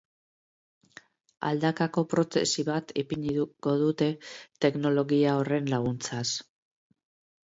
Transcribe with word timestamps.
Aldakako 1.49 2.03
protesi 2.13 2.65
bat 2.69 2.93
ipiniko 3.01 3.73
dute 3.81 4.07
teknologia 4.67 5.35
horren 5.43 5.69
laguntzaz. 5.75 6.25